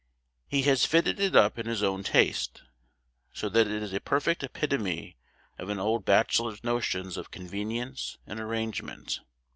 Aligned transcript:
He 0.47 0.63
has 0.63 0.83
fitted 0.87 1.19
it 1.19 1.35
up 1.35 1.59
in 1.59 1.67
his 1.67 1.83
own 1.83 2.01
taste, 2.01 2.63
so 3.31 3.49
that 3.49 3.67
it 3.67 3.83
is 3.83 3.93
a 3.93 3.99
perfect 3.99 4.41
epitome 4.43 5.15
of 5.59 5.69
an 5.69 5.77
old 5.77 6.05
bachelor's 6.05 6.63
notions 6.63 7.17
of 7.17 7.29
convenience 7.29 8.17
and 8.25 8.39
arrangement. 8.39 9.19